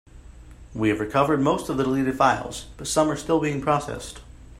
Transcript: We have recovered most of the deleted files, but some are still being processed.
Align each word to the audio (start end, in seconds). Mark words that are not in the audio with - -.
We 0.73 0.89
have 0.89 0.99
recovered 0.99 1.41
most 1.41 1.69
of 1.69 1.77
the 1.77 1.83
deleted 1.83 2.17
files, 2.17 2.65
but 2.75 2.87
some 2.87 3.11
are 3.11 3.15
still 3.15 3.39
being 3.39 3.61
processed. 3.61 4.19